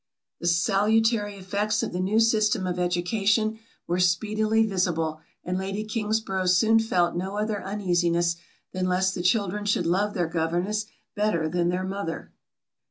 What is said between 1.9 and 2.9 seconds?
the new system of